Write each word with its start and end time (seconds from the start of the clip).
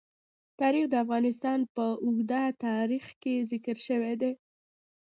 تاریخ 0.59 0.85
د 0.89 0.93
افغانستان 1.03 1.59
په 1.75 1.85
اوږده 2.03 2.41
تاریخ 2.65 3.05
کې 3.21 3.35
ذکر 3.51 3.77
شوی 3.87 4.13
دی. 4.21 4.31